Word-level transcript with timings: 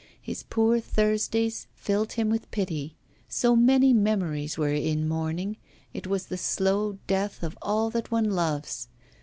His 0.19 0.41
poor 0.41 0.79
Thursdays 0.79 1.67
filled 1.75 2.13
him 2.13 2.31
with 2.31 2.49
pity, 2.49 2.95
so 3.29 3.55
many 3.55 3.93
memories 3.93 4.57
were 4.57 4.73
in 4.73 5.07
mourning, 5.07 5.57
it 5.93 6.07
was 6.07 6.25
the 6.25 6.39
slow 6.39 6.97
death 7.05 7.43
of 7.43 7.55
all 7.61 7.91
that 7.91 8.09
one 8.09 8.31
loves! 8.31 8.87